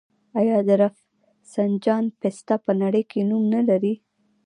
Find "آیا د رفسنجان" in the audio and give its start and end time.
0.39-2.03